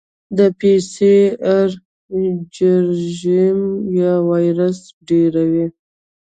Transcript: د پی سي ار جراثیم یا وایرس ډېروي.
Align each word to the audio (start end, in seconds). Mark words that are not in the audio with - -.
د 0.37 0.39
پی 0.59 0.73
سي 0.91 1.15
ار 1.55 1.69
جراثیم 2.55 3.59
یا 3.99 4.13
وایرس 4.29 4.79
ډېروي. 5.07 5.65